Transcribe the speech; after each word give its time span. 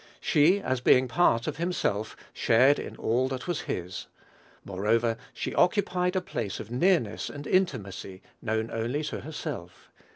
She, 0.19 0.59
as 0.59 0.81
being 0.81 1.07
part 1.07 1.45
of 1.45 1.57
himself, 1.57 2.17
shared 2.33 2.79
in 2.79 2.95
all 2.95 3.27
that 3.27 3.45
was 3.47 3.61
his. 3.69 4.07
Moreover, 4.65 5.15
she 5.31 5.53
occupied 5.53 6.15
a 6.15 6.21
place 6.21 6.59
of 6.59 6.71
nearness 6.71 7.29
and 7.29 7.45
intimacy 7.45 8.23
known 8.41 8.71
only 8.71 9.03
to 9.03 9.19
herself. 9.19 9.91